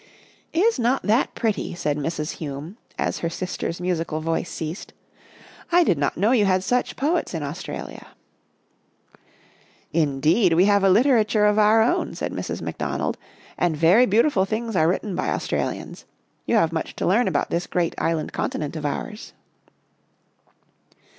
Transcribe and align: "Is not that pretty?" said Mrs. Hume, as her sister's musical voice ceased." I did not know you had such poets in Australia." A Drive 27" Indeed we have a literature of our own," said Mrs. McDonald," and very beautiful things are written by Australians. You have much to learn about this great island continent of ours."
"Is 0.67 0.79
not 0.79 1.03
that 1.03 1.35
pretty?" 1.35 1.75
said 1.75 1.95
Mrs. 1.95 2.37
Hume, 2.37 2.75
as 2.97 3.19
her 3.19 3.29
sister's 3.29 3.79
musical 3.79 4.19
voice 4.19 4.49
ceased." 4.49 4.93
I 5.71 5.83
did 5.83 5.99
not 5.99 6.17
know 6.17 6.31
you 6.31 6.45
had 6.45 6.63
such 6.63 6.95
poets 6.95 7.35
in 7.35 7.43
Australia." 7.43 8.07
A 8.07 8.09
Drive 9.11 9.23
27" 9.93 10.09
Indeed 10.09 10.53
we 10.53 10.65
have 10.65 10.83
a 10.83 10.89
literature 10.89 11.45
of 11.45 11.59
our 11.59 11.83
own," 11.83 12.15
said 12.15 12.31
Mrs. 12.33 12.63
McDonald," 12.63 13.19
and 13.59 13.77
very 13.77 14.07
beautiful 14.07 14.43
things 14.43 14.75
are 14.75 14.87
written 14.87 15.13
by 15.15 15.29
Australians. 15.29 16.05
You 16.47 16.55
have 16.55 16.73
much 16.73 16.95
to 16.95 17.05
learn 17.05 17.27
about 17.27 17.51
this 17.51 17.67
great 17.67 17.93
island 17.99 18.33
continent 18.33 18.75
of 18.75 18.87
ours." 18.87 19.33